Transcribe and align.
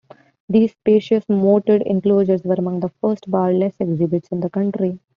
These 0.49 0.71
spacious, 0.71 1.23
moated 1.29 1.83
enclosures 1.83 2.41
were 2.43 2.55
among 2.55 2.79
the 2.79 2.89
first 3.01 3.29
bar-less 3.29 3.75
exhibits 3.79 4.29
in 4.29 4.39
the 4.39 4.49
country. 4.49 4.97